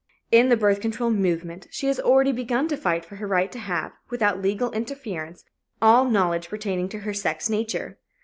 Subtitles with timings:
[0.31, 3.59] In the birth control movement, she has already begun to fight for her right to
[3.59, 5.43] have, without legal interference,
[5.79, 7.99] all knowledge pertaining to her sex nature.